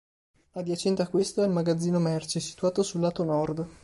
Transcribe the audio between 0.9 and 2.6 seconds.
a questo è il magazzino merci,